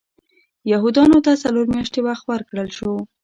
یهودیانو 0.71 1.17
ته 1.25 1.31
څلور 1.43 1.65
میاشتې 1.73 1.99
وخت 2.07 2.25
ورکړل 2.27 2.69
شو. 2.77 2.91